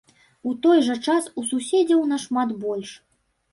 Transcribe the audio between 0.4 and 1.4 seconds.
У той жа час,